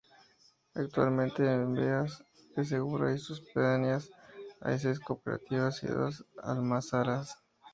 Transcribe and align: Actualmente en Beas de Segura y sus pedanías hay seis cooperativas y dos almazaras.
Actualmente 0.73 1.43
en 1.45 1.73
Beas 1.75 2.23
de 2.55 2.65
Segura 2.65 3.13
y 3.13 3.19
sus 3.19 3.39
pedanías 3.53 4.09
hay 4.59 4.79
seis 4.79 4.99
cooperativas 4.99 5.83
y 5.83 5.89
dos 5.89 6.25
almazaras. 6.41 7.37